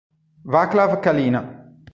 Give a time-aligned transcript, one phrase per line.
[0.43, 1.45] Václav Kalina